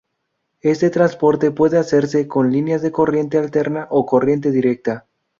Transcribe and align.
Este 0.61 0.89
transporte 0.89 1.51
puede 1.51 1.77
hacerse 1.77 2.27
con 2.27 2.51
lineas 2.51 2.81
de 2.81 2.91
corriente 2.91 3.37
alterna 3.37 3.85
o 3.91 4.07
corriente 4.07 4.49
directa. 4.49 5.05